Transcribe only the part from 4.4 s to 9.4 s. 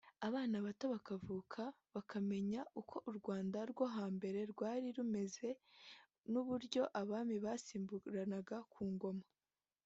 rwari rumeze n’uburyo abami basimburanaga ku ngoma